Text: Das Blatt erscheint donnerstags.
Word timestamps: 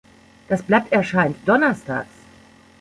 Das 0.47 0.63
Blatt 0.63 0.91
erscheint 0.91 1.37
donnerstags. 1.47 2.09